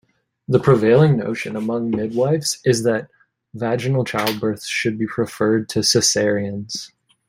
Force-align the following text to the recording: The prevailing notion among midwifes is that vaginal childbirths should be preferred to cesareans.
The 0.47 0.57
prevailing 0.59 1.17
notion 1.17 1.55
among 1.55 1.91
midwifes 1.91 2.57
is 2.65 2.81
that 2.85 3.09
vaginal 3.53 4.03
childbirths 4.03 4.65
should 4.65 4.97
be 4.97 5.05
preferred 5.05 5.69
to 5.69 5.81
cesareans. 5.83 6.91